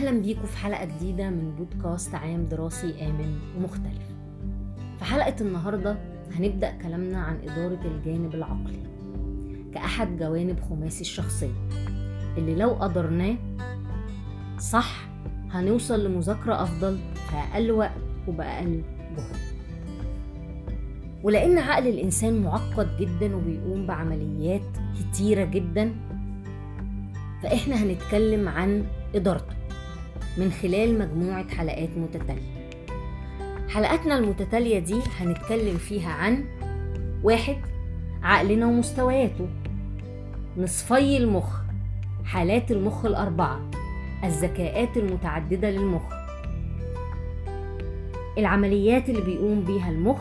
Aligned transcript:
أهلا 0.00 0.20
بيكم 0.20 0.46
في 0.46 0.56
حلقة 0.56 0.84
جديدة 0.84 1.30
من 1.30 1.54
بودكاست 1.58 2.14
عام 2.14 2.44
دراسي 2.46 3.06
آمن 3.06 3.38
ومختلف. 3.56 4.02
في 4.98 5.04
حلقة 5.04 5.34
النهاردة 5.40 5.96
هنبدأ 6.32 6.70
كلامنا 6.70 7.18
عن 7.18 7.36
إدارة 7.48 7.80
الجانب 7.84 8.34
العقلي 8.34 8.82
كأحد 9.74 10.16
جوانب 10.18 10.60
خماسي 10.60 11.00
الشخصية 11.00 11.68
اللي 12.38 12.54
لو 12.54 12.70
قدرناه 12.70 13.36
صح 14.58 15.08
هنوصل 15.50 16.04
لمذاكرة 16.04 16.62
أفضل 16.62 16.98
في 17.14 17.36
أقل 17.36 17.70
وقت 17.70 17.92
وبأقل 18.28 18.82
جهد. 19.16 19.36
ولأن 21.22 21.58
عقل 21.58 21.88
الإنسان 21.88 22.42
معقد 22.42 22.88
جدا 23.00 23.36
وبيقوم 23.36 23.86
بعمليات 23.86 24.76
كتيرة 24.98 25.44
جدا 25.44 25.94
فإحنا 27.42 27.74
هنتكلم 27.76 28.48
عن 28.48 28.84
إدارته. 29.14 29.59
من 30.38 30.52
خلال 30.62 30.98
مجموعة 30.98 31.48
حلقات 31.48 31.88
متتالية. 31.96 32.70
حلقاتنا 33.68 34.18
المتتالية 34.18 34.78
دي 34.78 35.00
هنتكلم 35.18 35.76
فيها 35.76 36.10
عن 36.10 36.44
واحد 37.22 37.56
عقلنا 38.22 38.66
ومستوياته. 38.66 39.48
نصفي 40.56 41.16
المخ 41.16 41.56
حالات 42.24 42.70
المخ 42.70 43.04
الأربعة 43.04 43.60
الذكاءات 44.24 44.96
المتعددة 44.96 45.70
للمخ. 45.70 46.02
العمليات 48.38 49.08
اللي 49.08 49.20
بيقوم 49.20 49.60
بيها 49.60 49.90
المخ 49.90 50.20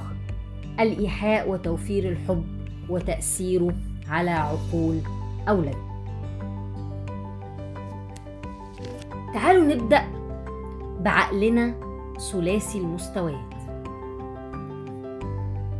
الإيحاء 0.79 1.49
وتوفير 1.49 2.09
الحب 2.09 2.45
وتأثيره 2.89 3.73
على 4.09 4.31
عقول 4.31 4.99
أولادنا 5.49 5.88
تعالوا 9.33 9.63
نبدأ 9.75 10.01
بعقلنا 10.99 11.73
ثلاثي 12.31 12.77
المستويات. 12.77 13.39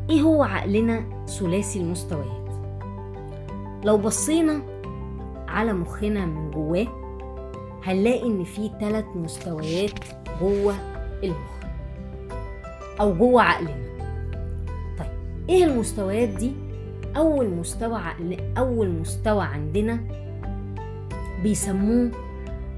إيه 0.09 0.22
هو 0.22 0.44
عقلنا 0.44 1.03
ثلاثي 1.28 1.80
المستويات؟ 1.80 2.50
لو 3.83 3.97
بصينا 3.97 4.61
على 5.47 5.73
مخنا 5.73 6.25
من 6.25 6.52
جواه 6.52 6.88
هنلاقي 7.83 8.27
إن 8.27 8.44
في 8.44 8.72
ثلاث 8.80 9.05
مستويات 9.16 10.00
جوه 10.42 10.75
المخ 11.23 11.59
أو 13.02 13.14
جوه 13.14 13.42
عقلنا. 13.42 13.89
طيب 15.00 15.09
إيه 15.50 15.64
المستويات 15.64 16.30
دي؟ 16.30 16.53
أول 17.17 17.50
مستوى 17.50 17.97
عقل 17.97 18.38
أول 18.58 18.89
مستوى 18.89 19.44
عندنا 19.44 20.00
بيسموه 21.44 22.11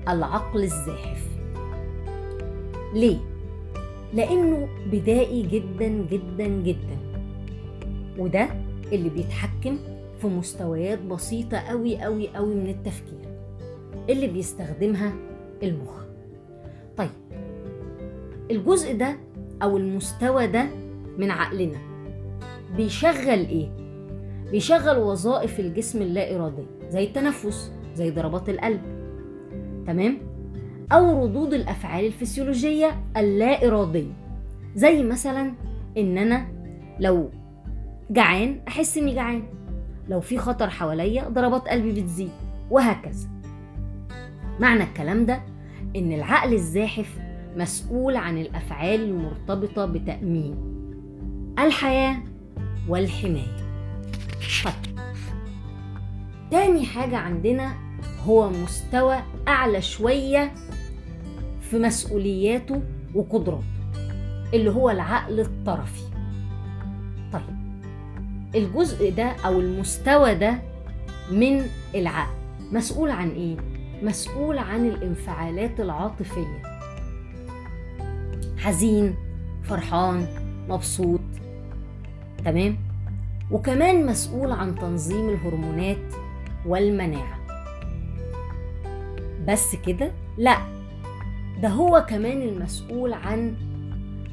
العقل 0.09 0.63
الزاحف. 0.63 1.27
ليه؟ 2.94 3.17
لأنه 4.13 4.67
بدائي 4.91 5.41
جدا 5.41 5.88
جدا 5.88 6.47
جدا. 6.47 6.97
وده 8.17 8.47
اللي 8.91 9.09
بيتحكم 9.09 9.77
في 10.21 10.27
مستويات 10.27 10.99
بسيطة 10.99 11.58
قوي 11.58 11.97
قوي 11.97 12.30
قوي 12.30 12.55
من 12.55 12.69
التفكير 12.69 13.30
اللي 14.09 14.27
بيستخدمها 14.27 15.13
المخ. 15.63 16.03
طيب 16.97 17.09
الجزء 18.52 18.97
ده 18.97 19.17
أو 19.63 19.77
المستوى 19.77 20.47
ده 20.47 20.65
من 21.17 21.31
عقلنا 21.31 21.80
بيشغل 22.77 23.27
إيه؟ 23.30 23.69
بيشغل 24.52 24.97
وظائف 24.97 25.59
الجسم 25.59 26.02
اللا 26.02 26.36
اراديه 26.36 26.65
زي 26.89 27.03
التنفس 27.03 27.71
زي 27.95 28.11
ضربات 28.11 28.49
القلب 28.49 28.81
تمام؟ 29.87 30.17
أو 30.92 31.23
ردود 31.25 31.53
الأفعال 31.53 32.05
الفسيولوجية 32.05 33.03
اللا 33.17 33.67
اراديه 33.67 34.11
زي 34.75 35.03
مثلا 35.03 35.53
إن 35.97 36.17
أنا 36.17 36.47
لو 36.99 37.30
جعان 38.09 38.59
أحس 38.67 38.97
إني 38.97 39.15
جعان 39.15 39.43
لو 40.09 40.21
في 40.21 40.37
خطر 40.37 40.70
حواليا 40.70 41.30
ضربات 41.30 41.67
قلبي 41.67 42.02
بتزيد 42.02 42.31
وهكذا. 42.70 43.30
معنى 44.59 44.83
الكلام 44.83 45.25
ده 45.25 45.41
إن 45.95 46.11
العقل 46.11 46.53
الزاحف 46.53 47.20
مسؤول 47.58 48.15
عن 48.15 48.37
الأفعال 48.37 48.99
المرتبطة 49.02 49.86
بتأمين 49.86 50.55
الحياة 51.59 52.17
والحماية. 52.89 53.58
طيب 54.65 54.73
تاني 56.52 56.86
حاجة 56.86 57.17
عندنا 57.17 57.73
هو 58.27 58.49
مستوى 58.49 59.17
أعلى 59.48 59.82
شوية 59.82 60.54
في 61.61 61.80
مسؤولياته 61.80 62.82
وقدراته 63.15 63.64
اللي 64.54 64.71
هو 64.71 64.89
العقل 64.89 65.39
الطرفي. 65.39 66.02
طيب 67.33 67.82
الجزء 68.55 69.11
ده 69.14 69.23
أو 69.45 69.59
المستوى 69.59 70.36
ده 70.36 70.59
من 71.32 71.65
العقل 71.95 72.36
مسؤول 72.71 73.11
عن 73.11 73.30
إيه؟ 73.30 73.58
مسؤول 74.04 74.58
عن 74.58 74.86
الانفعالات 74.86 75.80
العاطفية. 75.80 76.61
حزين 78.58 79.15
فرحان 79.64 80.27
مبسوط 80.70 81.20
تمام؟ 82.45 82.77
وكمان 83.52 84.05
مسؤول 84.05 84.52
عن 84.52 84.76
تنظيم 84.76 85.30
الهرمونات 85.30 86.14
والمناعة. 86.65 87.40
بس 89.47 89.75
كده؟ 89.75 90.11
لا. 90.37 90.57
ده 91.61 91.67
هو 91.69 92.05
كمان 92.09 92.41
المسؤول 92.41 93.13
عن 93.13 93.53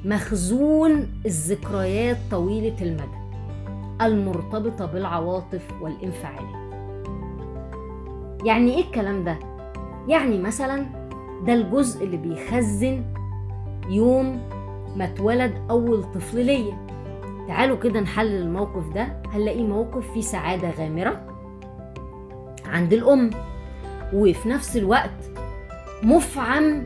مخزون 0.04 1.08
الذكريات 1.26 2.16
طويلة 2.30 2.76
المدى 2.82 3.18
المرتبطة 4.02 4.86
بالعواطف 4.86 5.62
والانفعالات. 5.80 6.68
يعني 8.44 8.74
إيه 8.74 8.84
الكلام 8.84 9.24
ده؟ 9.24 9.38
يعني 10.08 10.38
مثلا 10.38 10.86
ده 11.46 11.54
الجزء 11.54 12.04
اللي 12.04 12.16
بيخزن 12.16 13.04
يوم 13.88 14.40
ما 14.96 15.04
اتولد 15.04 15.54
أول 15.70 16.04
طفل 16.04 16.44
ليا. 16.44 16.86
تعالوا 17.48 17.76
كده 17.76 18.00
نحلل 18.00 18.42
الموقف 18.42 18.88
ده 18.94 19.22
هنلاقيه 19.32 19.62
موقف 19.66 20.10
فيه 20.12 20.20
سعادة 20.20 20.70
غامرة 20.70 21.26
عند 22.66 22.92
الأم. 22.92 23.30
وفي 24.14 24.48
نفس 24.48 24.76
الوقت 24.76 25.30
مفعم 26.02 26.84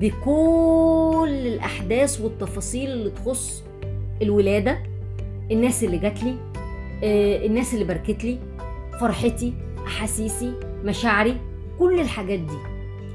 بكل 0.00 1.28
الأحداث 1.46 2.20
والتفاصيل 2.20 2.90
اللي 2.90 3.10
تخص 3.10 3.64
الولادة 4.22 4.78
الناس 5.50 5.84
اللي 5.84 5.98
جات 5.98 6.18
لي 6.22 6.36
الناس 7.46 7.74
اللي 7.74 7.84
باركت 7.84 8.24
لي 8.24 8.38
فرحتي 9.00 9.54
أحاسيسي 9.86 10.52
مشاعري 10.84 11.36
كل 11.78 12.00
الحاجات 12.00 12.38
دي. 12.38 12.56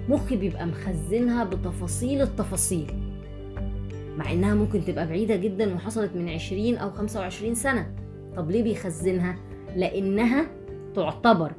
مخي 0.10 0.36
بيبقى 0.36 0.66
مخزنها 0.66 1.44
بتفاصيل 1.44 2.22
التفاصيل 2.22 2.94
مع 4.18 4.32
إنها 4.32 4.56
ممكن 4.56 4.86
تبقى 4.86 5.08
بعيدة 5.08 5.36
جدا 5.36 5.76
وحصلت 5.76 6.12
من 6.16 6.30
20 6.30 6.78
أو 6.78 6.92
25 6.92 7.56
سنة. 7.56 7.92
طب 8.38 8.52
ليه 8.52 8.64
بيخزنها؟ 8.64 9.36
لأنها 9.76 10.48
تعتبر 10.96 11.52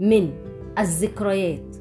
من 0.00 0.30
الذكريات 0.78 1.76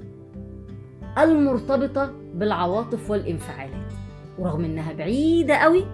المرتبطة 1.17 2.13
بالعواطف 2.33 3.09
والانفعالات 3.09 3.93
ورغم 4.39 4.63
إنها 4.65 4.93
بعيدة 4.93 5.55
قوي 5.55 5.85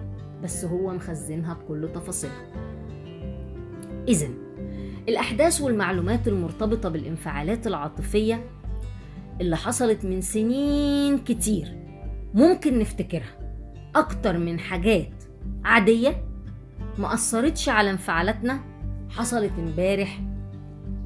بس 0.42 0.64
هو 0.64 0.92
مخزنها 0.92 1.54
بكل 1.54 1.88
تفاصيلها. 1.94 2.46
اذا 4.08 4.28
الأحداث 5.08 5.60
والمعلومات 5.60 6.28
المرتبطة 6.28 6.88
بالانفعالات 6.88 7.66
العاطفية 7.66 8.44
اللي 9.40 9.56
حصلت 9.56 10.04
من 10.04 10.20
سنين 10.20 11.18
كتير 11.18 11.76
ممكن 12.34 12.78
نفتكرها 12.78 13.38
أكتر 13.96 14.38
من 14.38 14.58
حاجات 14.58 15.24
عادية 15.64 16.24
ما 16.98 17.14
أثرتش 17.14 17.68
على 17.68 17.90
انفعالاتنا 17.90 18.60
حصلت 19.10 19.52
امبارح 19.58 20.20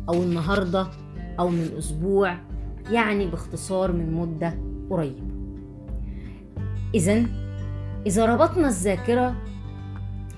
أو 0.08 0.22
النهارده 0.22 0.86
أو 1.38 1.48
من 1.48 1.70
أسبوع 1.78 2.38
يعني 2.90 3.26
باختصار 3.26 3.92
من 3.92 4.12
مدة 4.12 4.58
قريبة. 4.90 5.22
اذا 6.94 7.26
إذا 8.06 8.26
ربطنا 8.26 8.68
الذاكرة 8.68 9.34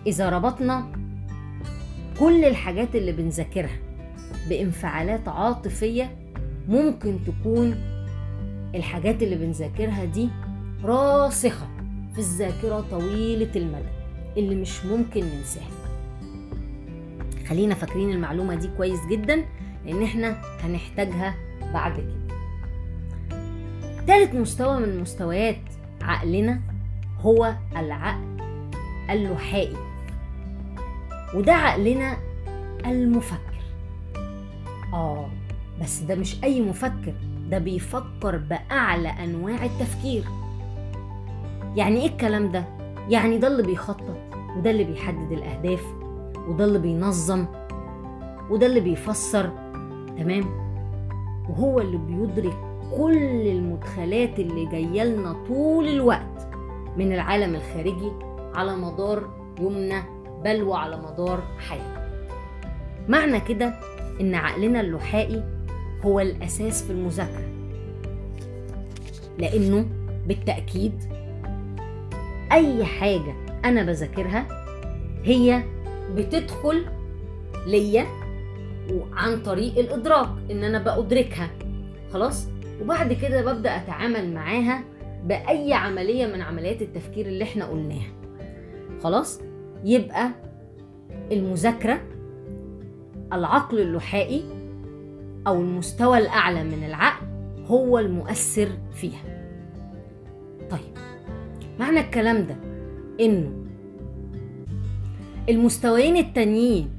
إذا 0.06 0.28
ربطنا 0.28 0.92
كل 2.20 2.44
الحاجات 2.44 2.96
اللي 2.96 3.12
بنذاكرها 3.12 3.78
بانفعالات 4.48 5.28
عاطفية 5.28 6.16
ممكن 6.68 7.18
تكون 7.26 7.74
الحاجات 8.74 9.22
اللي 9.22 9.36
بنذاكرها 9.36 10.04
دي 10.04 10.28
راسخة 10.84 11.66
في 12.12 12.18
الذاكرة 12.18 12.80
طويلة 12.90 13.50
المدى 13.56 13.88
اللي 14.36 14.54
مش 14.54 14.84
ممكن 14.84 15.24
ننساها. 15.24 15.70
خلينا 17.48 17.74
فاكرين 17.74 18.10
المعلومة 18.10 18.54
دي 18.54 18.68
كويس 18.76 19.00
جدا. 19.10 19.44
لأن 19.86 20.02
إحنا 20.02 20.36
هنحتاجها 20.64 21.34
بعد 21.74 21.96
كده. 21.96 22.36
تالت 24.06 24.34
مستوى 24.34 24.80
من 24.80 25.00
مستويات 25.00 25.58
عقلنا 26.02 26.60
هو 27.20 27.54
العقل 27.76 28.36
اللحائي 29.10 29.76
وده 31.34 31.52
عقلنا 31.52 32.16
المفكر. 32.86 33.40
آه 34.92 35.28
بس 35.82 35.98
ده 35.98 36.14
مش 36.14 36.44
أي 36.44 36.60
مفكر 36.60 37.14
ده 37.50 37.58
بيفكر 37.58 38.36
بأعلى 38.36 39.08
أنواع 39.08 39.64
التفكير. 39.64 40.24
يعني 41.76 42.00
إيه 42.00 42.08
الكلام 42.08 42.52
ده؟ 42.52 42.64
يعني 43.08 43.38
ده 43.38 43.48
اللي 43.48 43.62
بيخطط 43.62 44.16
وده 44.56 44.70
اللي 44.70 44.84
بيحدد 44.84 45.32
الأهداف 45.32 45.84
وده 46.48 46.64
اللي 46.64 46.78
بينظم 46.78 47.46
وده 48.50 48.66
اللي 48.66 48.80
بيفسر 48.80 49.50
تمام؟ 50.18 50.66
وهو 51.48 51.80
اللي 51.80 51.96
بيدرك 51.96 52.56
كل 52.96 53.46
المدخلات 53.46 54.38
اللي 54.38 54.66
جاية 54.66 55.04
لنا 55.04 55.32
طول 55.48 55.88
الوقت 55.88 56.48
من 56.96 57.12
العالم 57.12 57.54
الخارجي 57.54 58.12
على 58.54 58.76
مدار 58.76 59.30
يومنا 59.60 60.04
بل 60.44 60.62
وعلى 60.62 60.96
مدار 60.96 61.42
حياتنا. 61.58 62.06
معنى 63.08 63.40
كده 63.40 63.74
إن 64.20 64.34
عقلنا 64.34 64.80
اللحائي 64.80 65.44
هو 66.04 66.20
الأساس 66.20 66.82
في 66.82 66.90
المذاكرة. 66.92 67.48
لأنه 69.38 69.86
بالتأكيد 70.26 71.02
أي 72.52 72.84
حاجة 72.84 73.34
أنا 73.64 73.82
بذاكرها 73.82 74.46
هي 75.24 75.62
بتدخل 76.14 76.84
ليا 77.66 78.06
عن 79.12 79.42
طريق 79.42 79.78
الإدراك 79.78 80.28
إن 80.50 80.64
أنا 80.64 80.78
بأدركها. 80.78 81.50
خلاص؟ 82.12 82.48
وبعد 82.82 83.12
كده 83.12 83.52
ببدأ 83.52 83.76
أتعامل 83.76 84.34
معاها 84.34 84.84
بأي 85.24 85.72
عملية 85.74 86.26
من 86.26 86.40
عمليات 86.42 86.82
التفكير 86.82 87.26
اللي 87.26 87.44
إحنا 87.44 87.64
قلناها. 87.64 88.12
خلاص؟ 89.02 89.40
يبقى 89.84 90.30
المذاكرة 91.32 92.00
العقل 93.32 93.80
اللحائي 93.80 94.44
أو 95.46 95.60
المستوى 95.60 96.18
الأعلى 96.18 96.64
من 96.64 96.84
العقل 96.84 97.26
هو 97.66 97.98
المؤثر 97.98 98.68
فيها. 98.94 99.22
طيب 100.70 100.94
معنى 101.80 102.00
الكلام 102.00 102.46
ده 102.46 102.56
إنه 103.20 103.52
المستويين 105.48 106.16
التانيين 106.16 106.90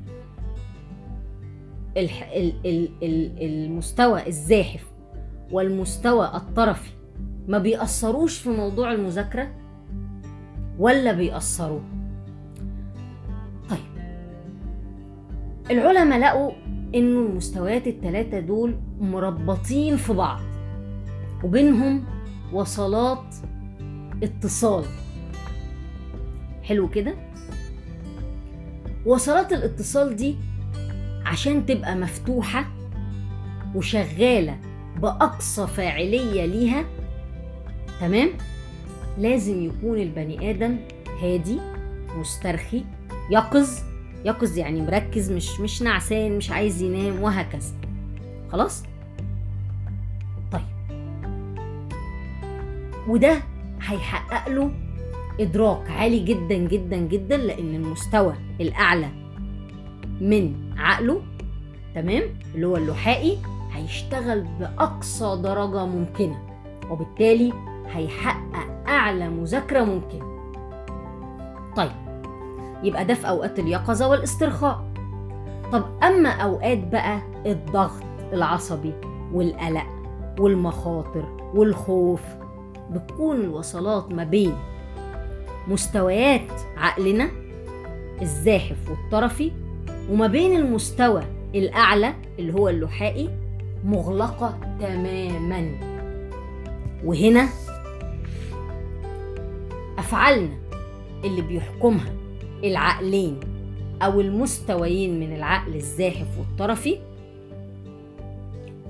المستوى 3.42 4.28
الزاحف 4.28 4.92
والمستوى 5.52 6.32
الطرفي 6.36 6.90
ما 7.48 7.58
بيأثروش 7.58 8.38
في 8.40 8.50
موضوع 8.50 8.92
المذاكرة 8.92 9.48
ولا 10.80 11.12
بيأثروا 11.12 11.82
طيب 13.70 13.80
العلماء 15.72 16.20
لقوا 16.20 16.52
إنه 16.96 17.20
المستويات 17.20 17.88
الثلاثة 17.88 18.40
دول 18.40 18.80
مربطين 19.00 19.98
في 19.98 20.14
بعض 20.14 20.40
وبينهم 21.44 22.06
وصلات 22.54 23.36
اتصال. 24.24 24.86
حلو 26.64 26.90
كده؟ 26.90 27.14
وصلات 29.06 29.54
الاتصال 29.54 30.16
دي 30.16 30.36
عشان 31.28 31.66
تبقى 31.66 31.96
مفتوحة 31.96 32.66
وشغالة 33.76 34.58
بأقصى 35.02 35.68
فاعلية 35.68 36.46
ليها 36.46 36.86
تمام؟ 38.00 38.30
لازم 39.18 39.64
يكون 39.66 39.98
البني 39.98 40.50
آدم 40.50 40.78
هادي 41.22 41.60
مسترخي 42.18 42.84
يقظ. 43.32 43.70
يقظ 44.26 44.58
يعني 44.58 44.82
مركز 44.82 45.32
مش 45.32 45.60
مش 45.60 45.82
نعسان 45.82 46.38
مش 46.38 46.52
عايز 46.52 46.82
ينام 46.82 47.22
وهكذا. 47.22 47.74
خلاص؟ 48.52 48.84
طيب. 50.52 50.62
وده 53.08 53.38
هيحقق 53.82 54.50
له 54.50 54.72
إدراك 55.40 55.90
عالي 55.92 56.20
جدا 56.20 56.56
جدا 56.56 56.98
جدا 56.98 57.38
لأن 57.38 57.76
المستوى 57.76 58.34
الأعلى 58.62 59.10
من 60.22 60.67
عقله 60.78 61.22
تمام؟ 61.96 62.24
اللي 62.56 62.68
هو 62.68 62.78
اللحائي 62.78 63.38
هيشتغل 63.74 64.46
بأقصى 64.60 65.40
درجة 65.44 65.86
ممكنة 65.86 66.40
وبالتالي 66.90 67.54
هيحقق 67.92 68.68
أعلى 68.88 69.30
مذاكرة 69.30 69.84
ممكنة. 69.84 70.38
طيب 71.76 71.92
يبقى 72.84 73.06
ده 73.06 73.14
في 73.14 73.30
أوقات 73.30 73.60
اليقظة 73.60 74.08
والاسترخاء. 74.10 74.88
طب 75.72 75.84
أما 76.04 76.30
أوقات 76.30 76.78
بقى 76.88 77.22
الضغط 77.46 78.04
العصبي 78.34 78.94
والقلق 79.34 79.88
والمخاطر 80.40 81.52
والخوف 81.56 82.22
بتكون 82.92 83.36
الوصلات 83.42 84.12
ما 84.12 84.24
بين 84.24 84.54
مستويات 85.68 86.52
عقلنا 86.78 87.30
الزاحف 88.22 88.78
والطرفي 88.90 89.52
وما 90.10 90.28
بين 90.28 90.56
المستوى 90.56 91.24
الأعلى 91.56 92.14
اللي 92.40 92.54
هو 92.54 92.70
اللحائي 92.70 93.30
مغلقة 93.86 94.58
تماما. 94.80 95.72
وهنا 97.06 97.50
أفعالنا 99.98 100.58
اللي 101.24 101.42
بيحكمها 101.42 102.14
العقلين 102.64 103.40
أو 104.02 104.22
المستويين 104.22 105.20
من 105.20 105.36
العقل 105.36 105.76
الزاحف 105.76 106.28
والطرفي 106.40 106.98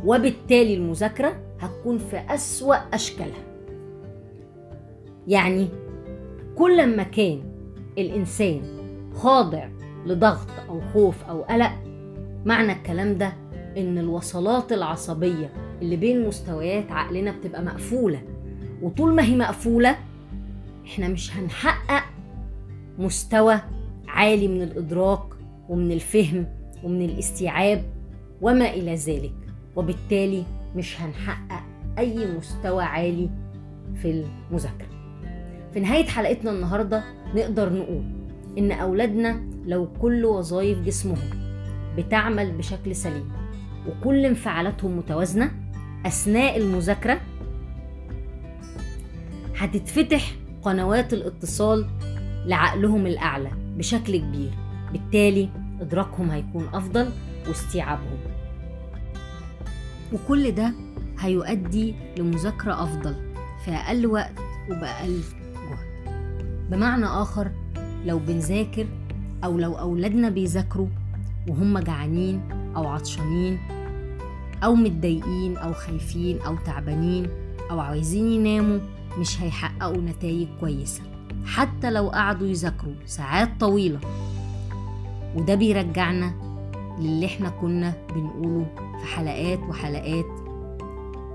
وبالتالي 0.06 0.74
المذاكرة 0.74 1.34
هتكون 1.60 1.98
في 1.98 2.18
أسوأ 2.30 2.76
أشكالها. 2.76 3.44
يعني 5.28 5.68
كل 6.56 6.96
ما 6.98 7.04
كان 7.04 7.44
الإنسان 7.98 8.62
خاضع 9.16 9.68
لضغط 10.06 10.48
أو 10.70 10.82
خوف 10.94 11.24
أو 11.24 11.42
قلق 11.42 11.72
معنى 12.46 12.72
الكلام 12.72 13.18
ده 13.18 13.34
إن 13.78 13.98
الوصلات 13.98 14.72
العصبية 14.72 15.50
اللي 15.82 15.96
بين 15.96 16.28
مستويات 16.28 16.92
عقلنا 16.92 17.32
بتبقى 17.32 17.64
مقفولة. 17.64 18.22
وطول 18.82 19.16
ما 19.16 19.24
هي 19.24 19.36
مقفولة 19.36 19.96
إحنا 20.86 21.08
مش 21.08 21.38
هنحقق 21.38 22.04
مستوى 23.00 23.60
عالي 24.08 24.48
من 24.48 24.62
الإدراك 24.62 25.24
ومن 25.70 25.92
الفهم 25.92 26.46
ومن 26.84 27.02
الاستيعاب 27.06 27.84
وما 28.42 28.74
إلى 28.74 28.96
ذلك. 28.96 29.34
وبالتالي 29.76 30.44
مش 30.76 31.02
هنحقق 31.02 31.64
أي 31.98 32.26
مستوى 32.38 32.84
عالي 32.84 33.30
في 34.02 34.24
المذاكرة. 34.52 34.88
في 35.74 35.80
نهاية 35.80 36.06
حلقتنا 36.06 36.52
النهاردة 36.52 37.04
نقدر 37.36 37.74
نقول 37.74 38.04
إن 38.58 38.72
أولادنا 38.72 39.42
لو 39.68 39.88
كل 40.02 40.26
وظائف 40.26 40.80
جسمهم 40.80 41.30
بتعمل 41.98 42.52
بشكل 42.58 42.96
سليم 42.96 43.32
وكل 43.88 44.26
انفعالاتهم 44.26 44.98
متوازنة 44.98 45.52
أثناء 46.06 46.58
المذاكرة 46.58 47.22
هتتفتح 49.58 50.32
قنوات 50.62 51.14
الاتصال 51.14 51.88
لعقلهم 52.46 53.08
الأعلى 53.08 53.52
بشكل 53.78 54.18
كبير. 54.18 54.52
بالتالي 54.92 55.50
إدراكهم 55.82 56.30
هيكون 56.32 56.68
أفضل 56.74 57.10
واستيعابهم. 57.48 58.18
وكل 60.14 60.52
ده 60.52 60.74
هيؤدي 61.20 61.96
لمذاكرة 62.18 62.84
أفضل 62.84 63.16
في 63.66 63.72
أقل 63.72 64.06
وقت 64.08 64.40
وبأقل 64.70 65.22
جهد. 65.56 66.08
بمعنى 66.72 67.06
آخر 67.06 67.52
لو 68.06 68.20
بنذاكر 68.20 68.88
أو 69.44 69.58
لو 69.58 69.74
أولادنا 69.74 70.30
بيذاكروا 70.30 70.88
وهم 71.48 71.80
جعانين 71.80 72.42
أو 72.76 72.88
عطشانين 72.88 73.60
أو 74.64 74.76
متضايقين 74.76 75.58
أو 75.58 75.74
خايفين 75.74 76.42
أو 76.42 76.56
تعبانين 76.66 77.30
أو 77.72 77.80
عايزين 77.80 78.32
يناموا 78.32 78.80
مش 79.18 79.42
هيحققوا 79.42 80.02
نتائج 80.02 80.48
كويسة. 80.60 81.02
حتى 81.46 81.92
لو 81.92 82.10
قعدوا 82.10 82.48
يذاكروا 82.48 82.94
ساعات 83.06 83.50
طويلة. 83.60 84.00
وده 85.36 85.56
بيرجعنا 85.56 86.34
للي 87.00 87.26
إحنا 87.26 87.50
كنا 87.50 87.94
بنقوله 88.16 88.66
في 89.00 89.06
حلقات 89.06 89.60
وحلقات 89.60 90.26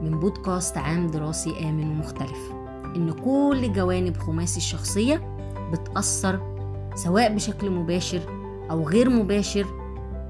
من 0.03 0.19
بودكاست 0.21 0.77
عام 0.77 1.07
دراسي 1.07 1.51
آمن 1.61 1.91
ومختلف. 1.91 2.53
إن 2.97 3.13
كل 3.13 3.73
جوانب 3.73 4.17
خماسي 4.17 4.57
الشخصية 4.57 5.37
بتأثر 5.73 6.52
سواء 6.95 7.35
بشكل 7.35 7.71
مباشر 7.71 8.21
أو 8.71 8.89
غير 8.89 9.11
مباشر 9.11 9.67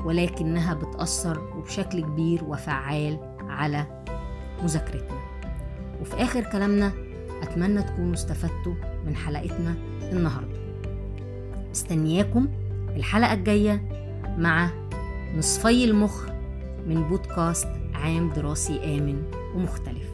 ولكنها 0.04 0.74
بتأثر 0.74 1.56
وبشكل 1.56 2.00
كبير 2.00 2.44
وفعال 2.44 3.18
على 3.48 4.04
مذاكرتنا. 4.62 5.18
وفي 6.00 6.22
آخر 6.22 6.40
كلامنا 6.40 6.92
أتمنى 7.42 7.82
تكونوا 7.82 8.14
استفدتوا 8.14 8.74
من 9.06 9.16
حلقتنا 9.16 9.74
النهاردة. 10.12 10.58
مستنياكم 11.70 12.48
الحلقة 12.96 13.32
الجاية 13.32 13.88
مع 14.38 14.70
نصفي 15.36 15.84
المخ 15.84 16.26
من 16.86 17.08
بودكاست 17.08 17.68
عام 17.94 18.28
دراسي 18.28 18.98
آمن 18.98 19.22
ومختلف. 19.54 20.08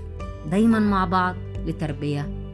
دايما 0.50 0.78
مع 0.78 1.05
بعض 1.05 1.35
لتربية 1.67 2.48